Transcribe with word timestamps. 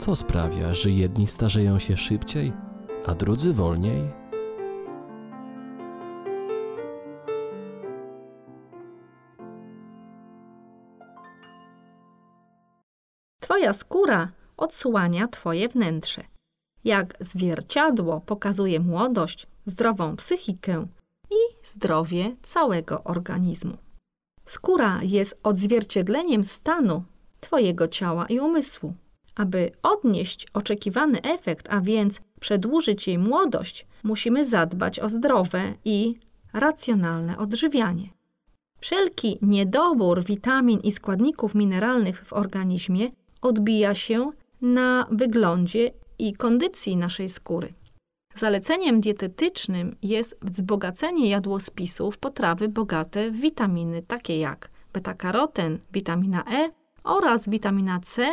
Co 0.00 0.14
sprawia, 0.14 0.74
że 0.74 0.90
jedni 0.90 1.26
starzeją 1.26 1.78
się 1.78 1.96
szybciej, 1.96 2.52
a 3.06 3.14
drudzy 3.14 3.52
wolniej? 3.52 4.12
Twoja 13.40 13.72
skóra 13.72 14.32
odsłania 14.56 15.28
Twoje 15.28 15.68
wnętrze. 15.68 16.22
Jak 16.84 17.14
zwierciadło 17.20 18.20
pokazuje 18.20 18.80
młodość, 18.80 19.46
zdrową 19.66 20.16
psychikę 20.16 20.86
i 21.30 21.66
zdrowie 21.66 22.36
całego 22.42 23.04
organizmu. 23.04 23.76
Skóra 24.46 25.00
jest 25.02 25.40
odzwierciedleniem 25.42 26.44
stanu 26.44 27.04
Twojego 27.40 27.88
ciała 27.88 28.26
i 28.26 28.40
umysłu. 28.40 28.94
Aby 29.36 29.70
odnieść 29.82 30.46
oczekiwany 30.52 31.22
efekt, 31.22 31.66
a 31.70 31.80
więc 31.80 32.20
przedłużyć 32.40 33.08
jej 33.08 33.18
młodość, 33.18 33.86
musimy 34.02 34.44
zadbać 34.44 35.00
o 35.00 35.08
zdrowe 35.08 35.74
i 35.84 36.14
racjonalne 36.52 37.38
odżywianie. 37.38 38.08
Wszelki 38.80 39.38
niedobór 39.42 40.24
witamin 40.24 40.80
i 40.80 40.92
składników 40.92 41.54
mineralnych 41.54 42.24
w 42.24 42.32
organizmie 42.32 43.10
odbija 43.42 43.94
się 43.94 44.30
na 44.62 45.06
wyglądzie 45.10 45.90
i 46.18 46.32
kondycji 46.32 46.96
naszej 46.96 47.28
skóry. 47.28 47.72
Zaleceniem 48.34 49.00
dietetycznym 49.00 49.96
jest 50.02 50.36
wzbogacenie 50.42 51.28
jadłospisu 51.28 52.10
w 52.10 52.18
potrawy 52.18 52.68
bogate 52.68 53.30
w 53.30 53.36
witaminy 53.36 54.02
takie 54.02 54.38
jak 54.38 54.70
beta-karoten, 54.92 55.78
witamina 55.92 56.44
E 56.52 56.70
oraz 57.04 57.48
witamina 57.48 58.00
C 58.00 58.28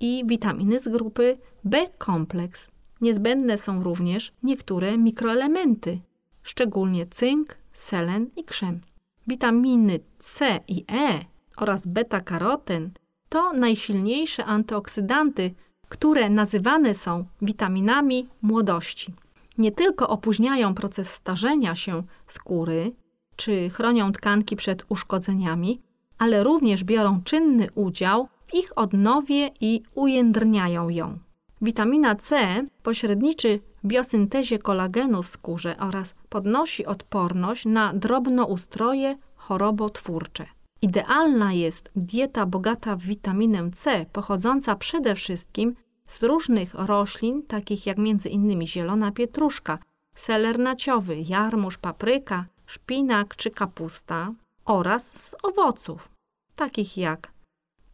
i 0.00 0.22
witaminy 0.26 0.80
z 0.80 0.88
grupy 0.88 1.38
B-kompleks. 1.64 2.68
Niezbędne 3.00 3.58
są 3.58 3.82
również 3.82 4.32
niektóre 4.42 4.98
mikroelementy, 4.98 6.00
szczególnie 6.42 7.06
cynk, 7.06 7.56
selen 7.72 8.30
i 8.36 8.44
krzem. 8.44 8.80
Witaminy 9.26 10.00
C 10.18 10.60
i 10.68 10.84
E 10.88 11.24
oraz 11.56 11.86
beta-karoten 11.86 12.90
to 13.28 13.52
najsilniejsze 13.52 14.44
antyoksydanty, 14.44 15.54
które 15.88 16.30
nazywane 16.30 16.94
są 16.94 17.24
witaminami 17.42 18.28
młodości. 18.42 19.14
Nie 19.58 19.72
tylko 19.72 20.08
opóźniają 20.08 20.74
proces 20.74 21.10
starzenia 21.10 21.74
się 21.74 22.02
skóry, 22.26 22.92
czy 23.36 23.70
chronią 23.70 24.12
tkanki 24.12 24.56
przed 24.56 24.84
uszkodzeniami, 24.88 25.80
ale 26.18 26.44
również 26.44 26.84
biorą 26.84 27.22
czynny 27.24 27.68
udział 27.74 28.28
w 28.48 28.54
ich 28.54 28.78
odnowie 28.78 29.50
i 29.60 29.82
ujędrniają 29.94 30.88
ją. 30.88 31.18
Witamina 31.62 32.14
C 32.14 32.36
pośredniczy 32.82 33.60
w 33.84 33.86
biosyntezie 33.86 34.58
kolagenu 34.58 35.22
w 35.22 35.28
skórze 35.28 35.76
oraz 35.78 36.14
podnosi 36.28 36.86
odporność 36.86 37.64
na 37.64 37.92
drobnoustroje 37.94 39.16
chorobotwórcze. 39.36 40.46
Idealna 40.82 41.52
jest 41.52 41.90
dieta 41.96 42.46
bogata 42.46 42.96
w 42.96 43.02
witaminę 43.02 43.70
C, 43.70 44.06
pochodząca 44.12 44.76
przede 44.76 45.14
wszystkim 45.14 45.74
z 46.06 46.22
różnych 46.22 46.74
roślin, 46.74 47.42
takich 47.42 47.86
jak 47.86 47.98
m.in. 47.98 48.66
zielona 48.66 49.12
pietruszka, 49.12 49.78
seler 50.14 50.58
naciowy, 50.58 51.16
jarmuż, 51.28 51.78
papryka, 51.78 52.46
szpinak 52.66 53.36
czy 53.36 53.50
kapusta 53.50 54.32
oraz 54.64 55.16
z 55.16 55.34
owoców, 55.42 56.08
takich 56.56 56.96
jak 56.96 57.32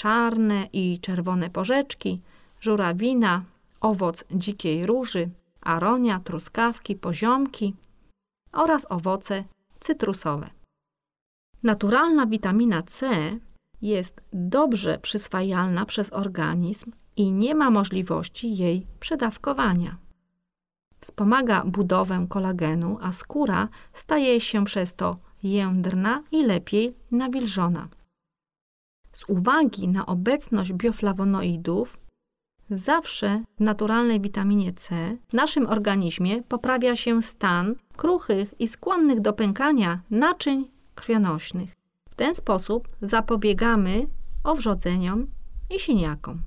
czarne 0.00 0.68
i 0.72 0.98
czerwone 0.98 1.50
porzeczki, 1.50 2.20
żurawina, 2.60 3.44
owoc 3.80 4.24
dzikiej 4.30 4.86
róży, 4.86 5.30
aronia, 5.60 6.20
truskawki, 6.20 6.96
poziomki 6.96 7.74
oraz 8.52 8.86
owoce 8.88 9.44
cytrusowe. 9.80 10.50
Naturalna 11.62 12.26
witamina 12.26 12.82
C 12.82 13.06
jest 13.82 14.20
dobrze 14.32 14.98
przyswajalna 14.98 15.86
przez 15.86 16.12
organizm 16.12 16.92
i 17.16 17.32
nie 17.32 17.54
ma 17.54 17.70
możliwości 17.70 18.56
jej 18.56 18.86
przedawkowania. 19.00 19.96
Wspomaga 21.00 21.64
budowę 21.64 22.26
kolagenu, 22.28 22.98
a 23.02 23.12
skóra 23.12 23.68
staje 23.92 24.40
się 24.40 24.64
przez 24.64 24.94
to 24.94 25.16
jędrna 25.42 26.22
i 26.32 26.42
lepiej 26.42 26.94
nawilżona. 27.10 27.88
Z 29.12 29.24
uwagi 29.28 29.88
na 29.88 30.06
obecność 30.06 30.72
bioflawonoidów, 30.72 31.98
zawsze 32.70 33.42
w 33.56 33.60
naturalnej 33.60 34.20
witaminie 34.20 34.72
C 34.72 35.16
w 35.28 35.32
naszym 35.32 35.66
organizmie 35.66 36.42
poprawia 36.42 36.96
się 36.96 37.22
stan 37.22 37.74
kruchych 37.96 38.54
i 38.58 38.68
skłonnych 38.68 39.20
do 39.20 39.32
pękania 39.32 40.00
naczyń 40.10 40.70
krwionośnych. 40.94 41.76
W 42.08 42.14
ten 42.14 42.34
sposób 42.34 42.88
zapobiegamy 43.02 44.06
owrzodzeniom 44.44 45.26
i 45.76 45.78
siniakom. 45.78 46.42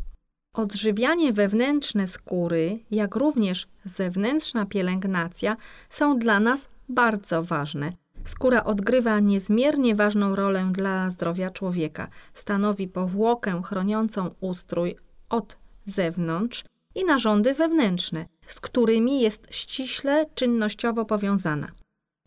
Odżywianie 0.54 1.34
wewnętrzne 1.34 2.08
skóry, 2.08 2.80
jak 2.92 3.16
również 3.16 3.68
zewnętrzna 3.86 4.66
pielęgnacja 4.66 5.58
są 5.90 6.20
dla 6.20 6.40
nas 6.40 6.68
bardzo 6.90 7.44
ważne. 7.44 7.94
Skóra 8.26 8.64
odgrywa 8.64 9.20
niezmiernie 9.20 9.96
ważną 9.96 10.36
rolę 10.36 10.70
dla 10.72 11.12
zdrowia 11.12 11.52
człowieka. 11.52 12.08
Stanowi 12.34 12.88
powłokę 12.88 13.62
chroniącą 13.66 14.30
ustrój 14.40 14.96
od 15.30 15.58
zewnątrz 15.86 16.66
i 16.96 17.06
narządy 17.06 17.54
wewnętrzne, 17.54 18.26
z 18.48 18.60
którymi 18.60 19.22
jest 19.22 19.48
ściśle 19.52 20.26
czynnościowo 20.36 21.06
powiązana. 21.06 21.72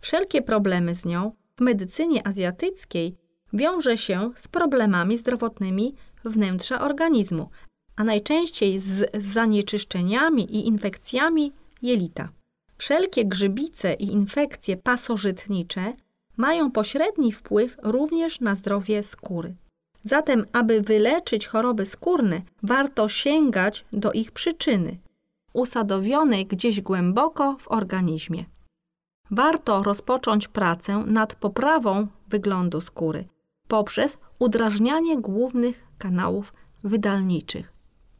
Wszelkie 0.00 0.42
problemy 0.42 0.94
z 0.94 1.04
nią 1.04 1.32
w 1.56 1.60
medycynie 1.60 2.26
azjatyckiej 2.26 3.16
wiąże 3.52 3.96
się 3.96 4.30
z 4.36 4.48
problemami 4.48 5.18
zdrowotnymi 5.18 5.94
wnętrza 6.24 6.80
organizmu, 6.80 7.50
a 7.96 8.04
najczęściej 8.04 8.80
z 8.80 9.16
zanieczyszczeniami 9.24 10.56
i 10.56 10.68
infekcjami 10.68 11.52
jelita. 11.82 12.28
Wszelkie 12.76 13.24
grzybice 13.24 13.94
i 13.94 14.12
infekcje 14.12 14.76
pasożytnicze 14.76 15.92
mają 16.36 16.70
pośredni 16.70 17.32
wpływ 17.32 17.76
również 17.82 18.40
na 18.40 18.54
zdrowie 18.54 19.02
skóry. 19.02 19.54
Zatem, 20.02 20.46
aby 20.52 20.80
wyleczyć 20.80 21.46
choroby 21.46 21.86
skórne, 21.86 22.42
warto 22.62 23.08
sięgać 23.08 23.84
do 23.92 24.12
ich 24.12 24.32
przyczyny, 24.32 24.98
usadowionej 25.52 26.46
gdzieś 26.46 26.80
głęboko 26.80 27.56
w 27.60 27.68
organizmie. 27.68 28.44
Warto 29.30 29.82
rozpocząć 29.82 30.48
pracę 30.48 31.04
nad 31.06 31.34
poprawą 31.34 32.06
wyglądu 32.28 32.80
skóry 32.80 33.24
poprzez 33.68 34.18
udrażnianie 34.38 35.20
głównych 35.20 35.84
kanałów 35.98 36.54
wydalniczych, 36.84 37.72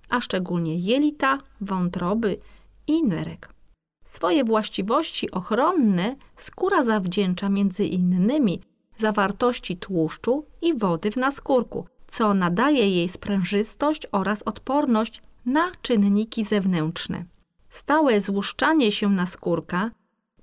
a 0.09 0.21
szczególnie 0.21 0.79
jelita, 0.79 1.39
wątroby 1.61 2.39
i 2.87 3.05
nerek. 3.05 3.56
Swoje 4.07 4.45
właściwości 4.45 5.31
ochronne 5.31 6.17
skóra 6.37 6.83
zawdzięcza 6.83 7.49
między 7.49 7.85
innymi 7.85 8.61
zawartości 8.97 9.77
tłuszczu 9.77 10.45
i 10.63 10.75
wody 10.75 11.11
w 11.11 11.17
naskórku, 11.17 11.87
co 12.07 12.35
nadaje 12.35 12.91
jej 12.91 13.09
sprężystość 13.09 14.03
oraz 14.13 14.43
odporność 14.43 15.23
na 15.47 15.73
czynniki 15.83 16.45
zewnętrzne. 16.45 17.25
Stałe 17.71 18.21
złuszczanie 18.21 18.93
się 18.93 19.09
naskórka 19.09 19.91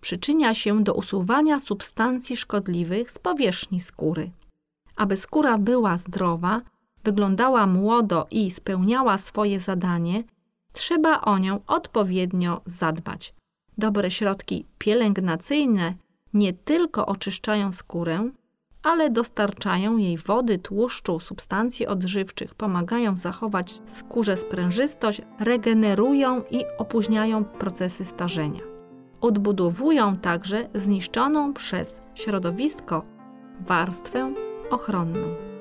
przyczynia 0.01 0.53
się 0.53 0.83
do 0.83 0.93
usuwania 0.93 1.59
substancji 1.59 2.37
szkodliwych 2.37 3.11
z 3.11 3.19
powierzchni 3.19 3.79
skóry. 3.79 4.31
Aby 4.95 5.17
skóra 5.17 5.57
była 5.57 5.97
zdrowa, 5.97 6.61
wyglądała 7.03 7.67
młodo 7.67 8.27
i 8.31 8.51
spełniała 8.51 9.17
swoje 9.17 9.59
zadanie, 9.59 10.23
trzeba 10.73 11.21
o 11.21 11.37
nią 11.37 11.59
odpowiednio 11.67 12.61
zadbać. 12.65 13.33
Dobre 13.77 14.11
środki 14.11 14.65
pielęgnacyjne 14.77 15.93
nie 16.33 16.53
tylko 16.53 17.05
oczyszczają 17.05 17.71
skórę, 17.71 18.29
ale 18.83 19.09
dostarczają 19.09 19.97
jej 19.97 20.17
wody, 20.17 20.57
tłuszczu, 20.57 21.19
substancji 21.19 21.87
odżywczych, 21.87 22.55
pomagają 22.55 23.17
zachować 23.17 23.81
skórze 23.85 24.37
sprężystość, 24.37 25.21
regenerują 25.39 26.43
i 26.51 26.63
opóźniają 26.77 27.45
procesy 27.45 28.05
starzenia. 28.05 28.61
Odbudowują 29.21 30.17
także 30.17 30.69
zniszczoną 30.75 31.53
przez 31.53 32.01
środowisko 32.15 33.05
warstwę 33.59 34.33
ochronną. 34.69 35.52